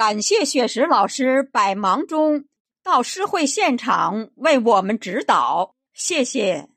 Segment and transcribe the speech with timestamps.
[0.00, 2.46] 感谢雪石老师百忙中
[2.82, 6.70] 到诗会现场为我们指导谢谢。